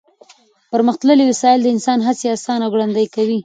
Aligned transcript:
پرمختللې 0.73 1.25
وسایل 1.27 1.59
د 1.63 1.67
انسان 1.75 1.99
هڅې 2.07 2.27
اسانه 2.35 2.63
او 2.65 2.71
ګړندۍ 2.73 3.05
کوي. 3.15 3.39